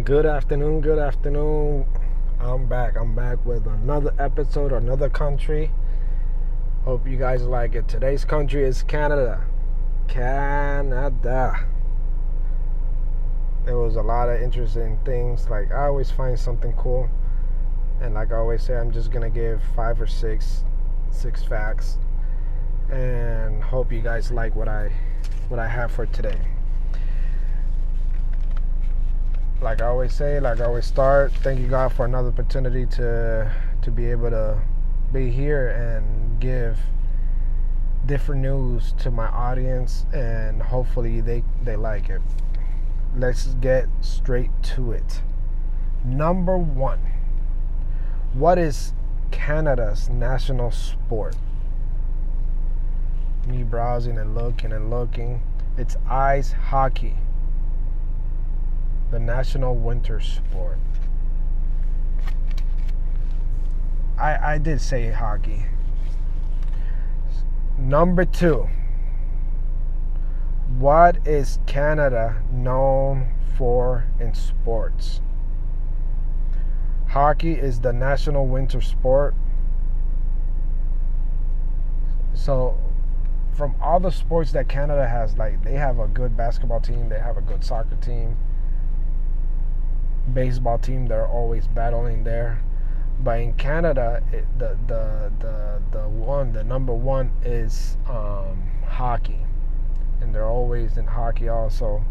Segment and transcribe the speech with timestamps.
[0.00, 1.84] Good afternoon, good afternoon.
[2.40, 2.96] I'm back.
[2.96, 5.70] I'm back with another episode, another country.
[6.84, 7.88] Hope you guys like it.
[7.88, 9.44] Today's country is Canada.
[10.08, 11.66] Canada.
[13.66, 15.50] There was a lot of interesting things.
[15.50, 17.10] Like, I always find something cool.
[18.00, 20.64] And like I always say, I'm just going to give five or six
[21.10, 21.98] six facts
[22.90, 24.90] and hope you guys like what I
[25.48, 26.40] what I have for today.
[29.62, 33.50] Like I always say, like I always start, thank you God for another opportunity to
[33.82, 34.60] to be able to
[35.12, 36.78] be here and give
[38.06, 42.20] different news to my audience and hopefully they they like it.
[43.16, 45.22] Let's get straight to it.
[46.04, 46.98] Number 1.
[48.32, 48.94] What is
[49.30, 51.36] Canada's national sport?
[53.46, 55.42] Me browsing and looking and looking.
[55.76, 57.16] It's ice hockey
[59.12, 60.78] the national winter sport.
[64.18, 65.66] I I did say hockey.
[67.78, 68.68] Number 2.
[70.78, 75.20] What is Canada known for in sports?
[77.08, 79.34] Hockey is the national winter sport.
[82.32, 82.78] So
[83.52, 87.18] from all the sports that Canada has, like they have a good basketball team, they
[87.18, 88.38] have a good soccer team,
[90.32, 92.62] baseball team they're always battling there.
[93.20, 99.40] But in Canada it, the the the the one the number one is um, hockey.
[100.20, 102.04] And they're always in hockey also.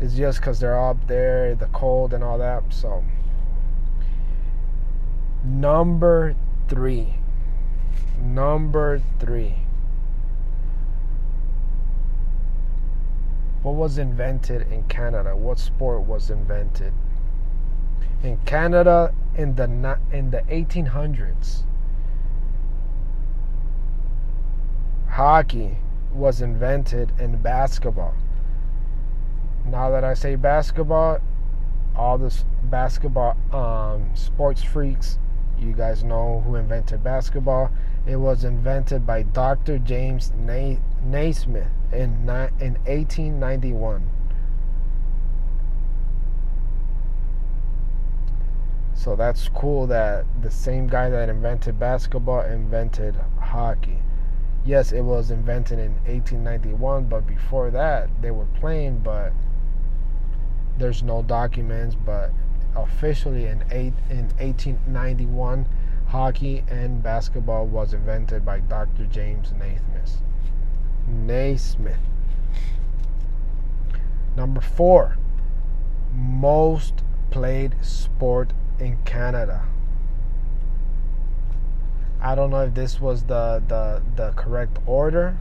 [0.00, 3.04] It's just because they're up there the cold and all that so.
[5.44, 6.34] Number
[6.68, 7.14] three.
[8.20, 9.67] Number three
[13.68, 15.36] what was invented in Canada?
[15.36, 16.94] What sport was invented
[18.22, 19.64] in Canada in the
[20.10, 21.64] in the 1800s?
[25.10, 25.76] Hockey
[26.14, 28.14] was invented in basketball.
[29.66, 31.18] Now that I say basketball,
[31.94, 32.34] all the
[32.64, 35.18] basketball um, sports freaks,
[35.58, 37.70] you guys know who invented basketball.
[38.06, 39.78] It was invented by Dr.
[39.78, 40.32] James
[41.04, 42.28] Naismith in,
[42.60, 44.08] in 1891.
[48.94, 53.98] So that's cool that the same guy that invented basketball invented hockey.
[54.64, 59.32] Yes, it was invented in 1891, but before that they were playing, but
[60.78, 61.94] there's no documents.
[61.94, 62.32] But
[62.76, 65.66] officially in eight in 1891
[66.08, 69.06] hockey and basketball was invented by Dr.
[69.06, 70.18] James Naismith.
[71.08, 71.98] Naismith.
[74.36, 75.16] Number four,
[76.14, 79.66] most played sport in Canada.
[82.20, 85.36] I don't know if this was the, the, the correct order,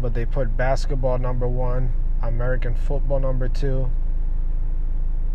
[0.00, 1.92] but they put basketball number one,
[2.22, 3.90] American football number two,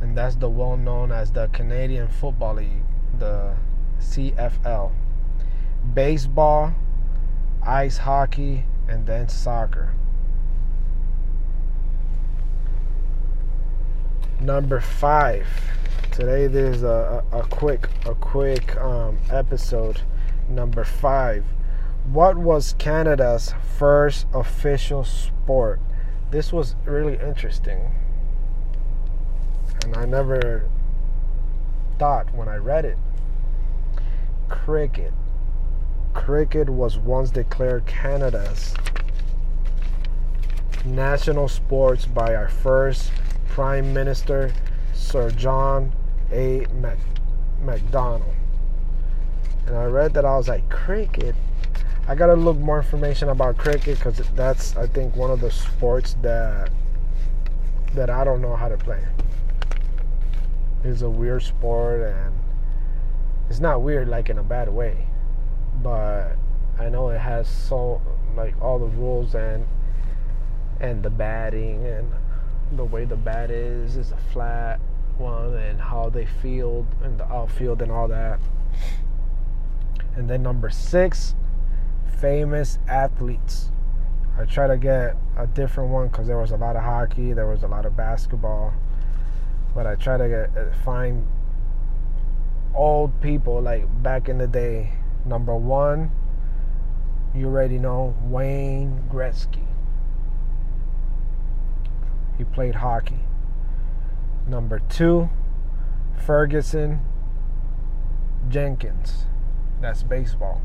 [0.02, 2.84] and that's the well known as the Canadian Football League,
[3.18, 3.56] the
[4.00, 4.92] CFL,
[5.94, 6.74] baseball,
[7.66, 9.94] ice hockey, and then soccer.
[14.40, 15.48] Number five.
[16.12, 20.02] Today there's a, a, a quick a quick um, episode.
[20.50, 21.46] Number five.
[22.12, 25.80] What was Canada's first official sport?
[26.32, 27.96] This was really interesting,
[29.84, 30.70] and I never
[31.98, 32.98] thought when I read it
[34.54, 35.14] cricket.
[36.14, 38.74] Cricket was once declared Canada's
[40.86, 43.12] national sports by our first
[43.48, 44.52] Prime Minister,
[44.94, 45.94] Sir John
[46.32, 46.66] A.
[46.74, 46.98] Mac-
[47.62, 48.34] Macdonald.
[49.66, 51.36] And I read that I was like, cricket?
[52.08, 56.18] I gotta look more information about cricket because that's, I think, one of the sports
[56.22, 56.70] that
[57.94, 59.02] that I don't know how to play.
[60.84, 62.34] It's a weird sport and
[63.50, 65.08] it's not weird like in a bad way,
[65.82, 66.36] but
[66.80, 68.02] I know it has so
[68.36, 69.66] like all the rules and
[70.80, 72.12] and the batting and
[72.76, 74.80] the way the bat is is a flat
[75.18, 78.40] one and how they field and the outfield and all that.
[80.16, 81.36] And then number six,
[82.20, 83.72] famous athletes.
[84.38, 87.48] I try to get a different one because there was a lot of hockey, there
[87.48, 88.74] was a lot of basketball,
[89.76, 91.28] but I try to get uh, find
[92.74, 94.94] old people like back in the day.
[95.26, 96.12] Number one,
[97.34, 99.66] you already know Wayne Gretzky.
[102.38, 103.20] He played hockey.
[104.48, 105.30] Number two,
[106.26, 107.00] Ferguson
[108.50, 109.26] Jenkins.
[109.82, 110.62] That's baseball.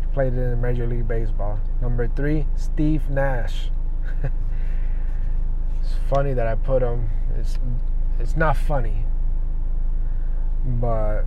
[0.00, 1.60] He played in Major League Baseball.
[1.80, 3.70] Number three, Steve Nash.
[4.22, 7.10] it's funny that I put him.
[7.38, 7.58] It's
[8.18, 9.04] it's not funny,
[10.64, 11.24] but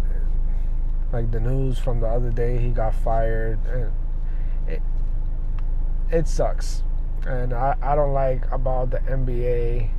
[1.16, 3.94] like the news from the other day, he got fired, and
[4.68, 4.82] it
[6.12, 6.84] it sucks.
[7.26, 9.92] And I, I don't like about the NBA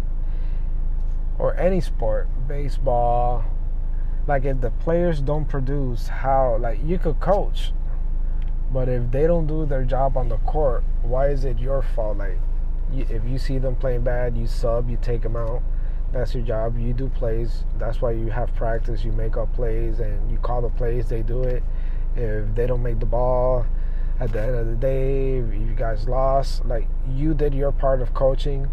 [1.38, 3.44] or any sport, baseball.
[4.26, 7.72] Like if the players don't produce, how like you could coach,
[8.70, 12.18] but if they don't do their job on the court, why is it your fault?
[12.18, 12.38] Like
[12.92, 15.62] if you see them playing bad, you sub, you take them out.
[16.16, 16.78] That's your job.
[16.78, 17.64] You do plays.
[17.78, 19.04] That's why you have practice.
[19.04, 21.10] You make up plays and you call the plays.
[21.10, 21.62] They do it.
[22.16, 23.66] If they don't make the ball,
[24.18, 26.64] at the end of the day, you guys lost.
[26.64, 28.66] Like you did your part of coaching,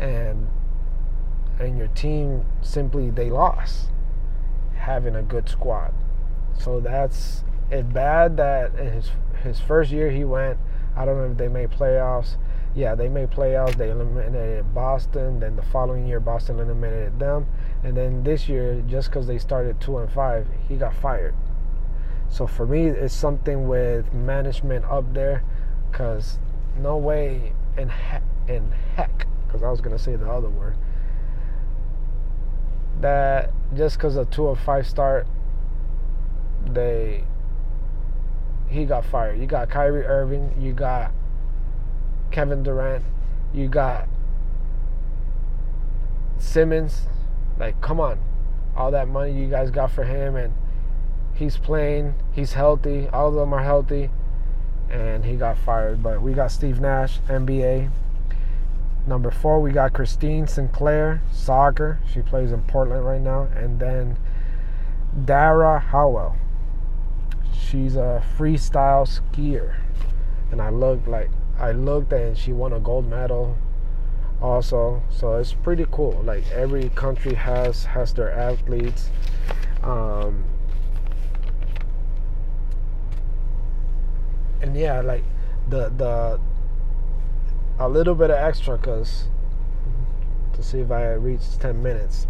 [0.00, 0.48] and
[1.60, 3.90] and your team simply they lost
[4.74, 5.94] having a good squad.
[6.58, 7.92] So that's it.
[7.92, 9.12] Bad that his
[9.44, 10.58] his first year he went.
[10.96, 12.36] I don't know if they made playoffs.
[12.74, 13.76] Yeah, they made playoffs.
[13.76, 15.40] They eliminated Boston.
[15.40, 17.46] Then the following year, Boston eliminated them.
[17.82, 21.34] And then this year, just because they started two and five, he got fired.
[22.28, 25.42] So for me, it's something with management up there,
[25.90, 26.38] because
[26.78, 30.76] no way in he- in heck, because I was gonna say the other word,
[33.00, 35.26] that just because a two or five start,
[36.64, 37.24] they
[38.68, 39.40] he got fired.
[39.40, 41.12] You got Kyrie Irving, you got
[42.30, 43.04] Kevin Durant,
[43.52, 44.08] you got
[46.38, 47.06] Simmons.
[47.58, 48.18] Like, come on,
[48.76, 50.54] all that money you guys got for him, and
[51.34, 54.10] he's playing, he's healthy, all of them are healthy,
[54.90, 56.02] and he got fired.
[56.02, 57.90] But we got Steve Nash, NBA.
[59.06, 62.00] Number four, we got Christine Sinclair, soccer.
[62.12, 63.48] She plays in Portland right now.
[63.54, 64.18] And then
[65.24, 66.36] Dara Howell.
[67.52, 69.76] She's a freestyle skier.
[70.50, 71.30] And I looked like
[71.60, 73.56] I looked and she won a gold medal
[74.40, 75.02] also.
[75.10, 76.22] So it's pretty cool.
[76.24, 79.10] Like every country has has their athletes.
[79.82, 80.44] Um,
[84.62, 85.24] and yeah, like
[85.68, 86.40] the the
[87.78, 89.28] a little bit of extra because
[90.54, 92.26] to see if I reach 10 minutes.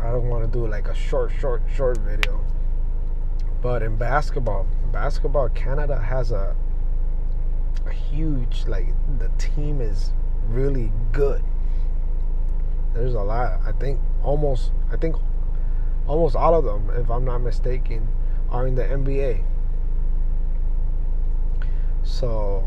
[0.00, 2.44] I don't want to do like a short, short, short video.
[3.62, 6.54] But in basketball, basketball, Canada has a
[7.92, 8.88] huge like
[9.18, 10.12] the team is
[10.48, 11.42] really good.
[12.94, 13.60] There's a lot.
[13.64, 15.16] I think almost I think
[16.06, 18.08] almost all of them, if I'm not mistaken,
[18.50, 19.44] are in the NBA.
[22.02, 22.64] So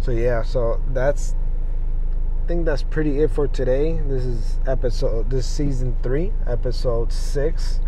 [0.00, 1.34] so yeah, so that's
[2.42, 4.00] I think that's pretty it for today.
[4.06, 7.80] This is episode this season 3, episode 6.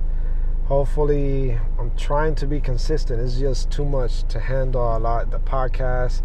[0.66, 3.20] Hopefully I'm trying to be consistent.
[3.20, 6.22] It's just too much to handle a lot the podcast,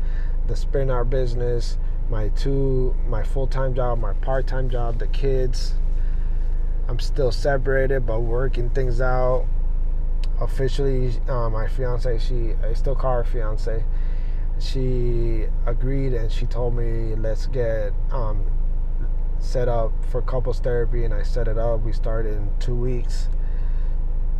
[0.47, 1.77] the spin our business,
[2.09, 5.73] my two my full-time job, my part-time job, the kids.
[6.87, 9.45] I'm still separated but working things out.
[10.39, 13.83] Officially, uh, my fiance, she I still call her fiance
[14.59, 18.45] she agreed and she told me let's get um,
[19.39, 23.29] set up for couples therapy and i set it up we started in two weeks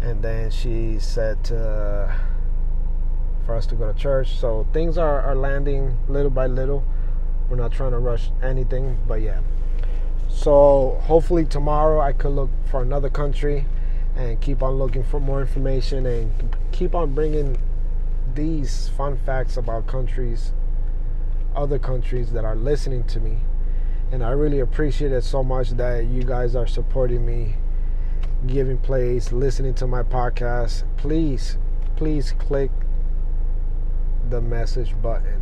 [0.02, 2.16] and then she said to, uh,
[3.46, 4.38] for us to go to church.
[4.38, 6.84] So things are, are landing little by little.
[7.50, 9.42] We're not trying to rush anything but yeah.
[10.30, 13.66] So hopefully tomorrow i could look for another country
[14.16, 17.58] and keep on looking for more information and keep on bringing
[18.34, 20.54] these fun facts about countries,
[21.56, 23.38] other countries that are listening to me.
[24.12, 27.56] And I really appreciate it so much that you guys are supporting me,
[28.48, 30.84] giving plays, listening to my podcast.
[30.98, 31.58] Please,
[31.96, 32.72] please click
[34.30, 35.42] the message button.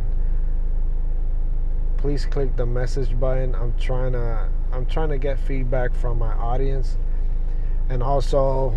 [1.96, 3.54] Please click the message button.
[3.54, 6.98] I'm trying to I'm trying to get feedback from my audience.
[7.88, 8.76] And also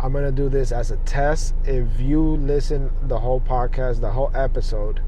[0.00, 1.54] I'm going to do this as a test.
[1.64, 5.00] If you listen the whole podcast, the whole episode,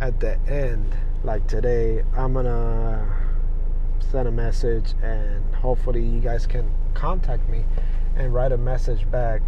[0.00, 3.27] at the end, like today, I'm going to
[4.02, 7.64] send a message and hopefully you guys can contact me
[8.16, 9.42] and write a message back.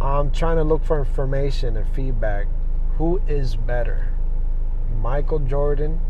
[0.00, 2.46] I'm trying to look for information and feedback.
[2.96, 4.14] Who is better,
[5.00, 6.00] Michael Jordan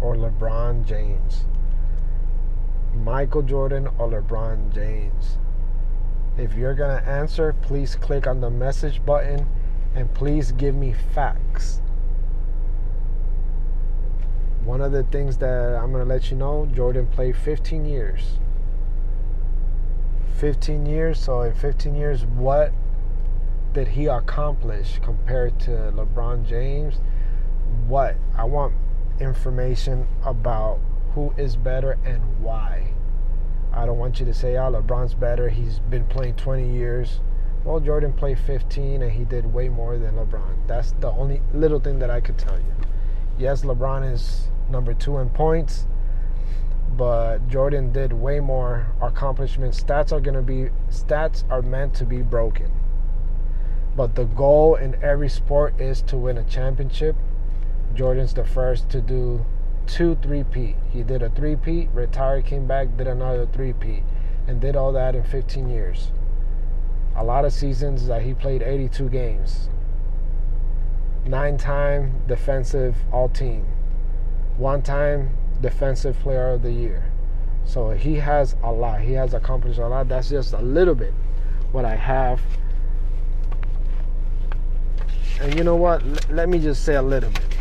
[0.00, 1.46] or LeBron James?
[2.94, 5.38] Michael Jordan or LeBron James?
[6.36, 9.46] If you're going to answer, please click on the message button
[9.94, 11.80] and please give me facts.
[14.64, 18.38] One of the things that I'm going to let you know Jordan played 15 years.
[20.38, 21.18] 15 years.
[21.18, 22.72] So, in 15 years, what
[23.72, 27.00] did he accomplish compared to LeBron James?
[27.86, 28.16] What?
[28.36, 28.74] I want
[29.20, 30.80] information about
[31.14, 32.92] who is better and why.
[33.72, 35.48] I don't want you to say, oh, LeBron's better.
[35.48, 37.20] He's been playing 20 years.
[37.64, 40.66] Well, Jordan played 15 and he did way more than LeBron.
[40.66, 42.74] That's the only little thing that I could tell you.
[43.38, 45.86] Yes, LeBron is number two in points,
[46.96, 49.82] but Jordan did way more accomplishments.
[49.82, 52.70] Stats are to be, stats are meant to be broken.
[53.96, 57.16] But the goal in every sport is to win a championship.
[57.94, 59.44] Jordan's the first to do
[59.86, 60.76] two three-peat.
[60.90, 64.02] He did a three-peat, retired, came back, did another three-peat,
[64.46, 66.10] and did all that in 15 years.
[67.16, 69.68] A lot of seasons that he played 82 games.
[71.24, 72.96] Nine-time defensive
[74.58, 74.62] all-team.
[74.62, 75.30] One-time
[75.60, 77.10] defensive player of the year.
[77.64, 79.00] So he has a lot.
[79.00, 80.08] He has accomplished a lot.
[80.08, 81.12] That's just a little bit
[81.72, 82.40] what I have.
[85.40, 86.02] And you know what?
[86.02, 87.56] L- let me just say a little bit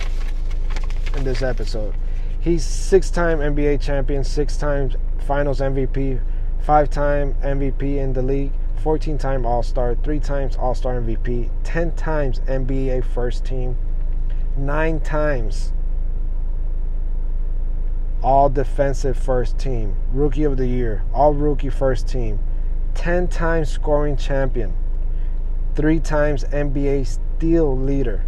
[1.15, 1.95] in this episode.
[2.39, 4.95] He's six time NBA champion, six times
[5.25, 6.21] finals MVP,
[6.61, 8.51] five time MVP in the league,
[8.83, 13.77] 14 time All Star, three times All Star MVP, 10 times NBA first team,
[14.57, 15.71] nine times
[18.23, 22.39] All Defensive first team, Rookie of the Year, All Rookie first team,
[22.95, 24.73] 10 times scoring champion,
[25.75, 28.23] three times NBA steal leader,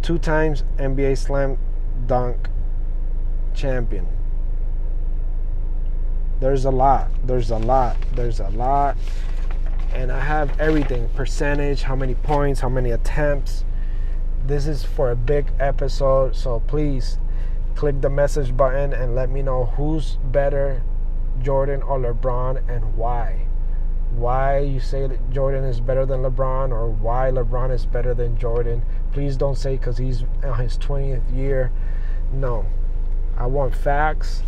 [0.00, 1.58] two times NBA slam
[2.06, 2.48] dunk
[3.52, 4.06] champion.
[6.38, 7.10] There's a lot.
[7.24, 7.96] There's a lot.
[8.14, 8.96] There's a lot.
[9.92, 13.64] And I have everything percentage, how many points, how many attempts.
[14.46, 17.18] This is for a big episode, so please
[17.78, 20.82] click the message button and let me know who's better,
[21.40, 23.46] Jordan or LeBron, and why.
[24.10, 28.36] Why you say that Jordan is better than LeBron, or why LeBron is better than
[28.36, 28.82] Jordan.
[29.12, 31.70] Please don't say because he's on his 20th year.
[32.32, 32.66] No,
[33.36, 34.42] I want facts,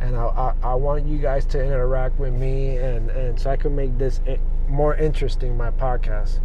[0.00, 3.56] and I, I, I, want you guys to interact with me, and, and so I
[3.56, 4.20] can make this
[4.66, 6.40] more interesting, my podcast.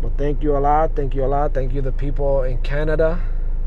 [0.00, 0.96] But thank you a lot.
[0.96, 1.52] Thank you a lot.
[1.52, 3.20] Thank you, the people in Canada,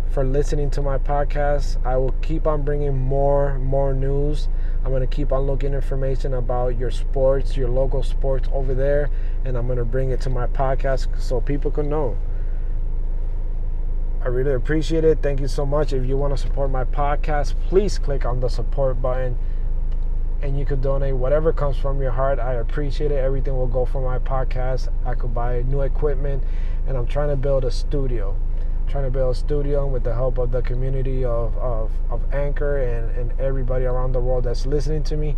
[0.10, 1.84] for listening to my podcast.
[1.86, 4.48] I will keep on bringing more, more news.
[4.84, 9.10] I'm going to keep on looking information about your sports, your local sports over there,
[9.46, 12.18] and I'm going to bring it to my podcast so people can know.
[14.22, 15.20] I really appreciate it.
[15.22, 15.94] Thank you so much.
[15.94, 19.38] If you want to support my podcast, please click on the support button
[20.42, 22.40] and you could donate whatever comes from your heart.
[22.40, 23.16] I appreciate it.
[23.16, 24.90] Everything will go for my podcast.
[25.06, 26.44] I could buy new equipment
[26.88, 28.36] and I'm trying to build a studio.
[28.88, 32.78] Trying to build a studio with the help of the community of, of, of Anchor
[32.78, 35.36] and, and everybody around the world that's listening to me.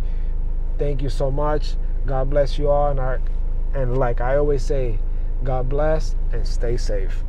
[0.78, 1.74] Thank you so much.
[2.06, 3.18] God bless you all and I
[3.74, 4.98] and like I always say,
[5.44, 7.24] God bless and stay safe.